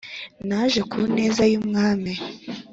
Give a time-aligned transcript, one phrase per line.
[0.47, 2.13] naje ku neza yu mwami